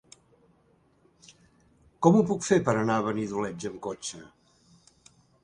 Com 2.07 2.17
ho 2.17 2.23
puc 2.31 2.47
fer 2.47 2.59
per 2.71 2.75
anar 2.79 2.97
a 2.97 3.05
Benidoleig 3.09 3.69
amb 3.71 3.79
cotxe? 3.89 4.25